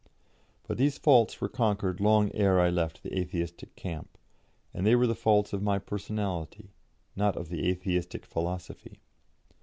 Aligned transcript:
But 0.67 0.79
these 0.79 0.97
faults 0.97 1.39
were 1.39 1.47
conquered 1.47 1.99
long 1.99 2.33
ere 2.33 2.59
I 2.59 2.71
left 2.71 3.03
the 3.03 3.15
Atheistic 3.19 3.75
camp, 3.75 4.17
and 4.73 4.83
they 4.83 4.95
were 4.95 5.05
the 5.05 5.13
faults 5.13 5.53
of 5.53 5.61
my 5.61 5.77
personality, 5.77 6.71
not 7.15 7.37
of 7.37 7.49
the 7.49 7.69
Atheistic 7.69 8.25
philosophy. 8.25 8.99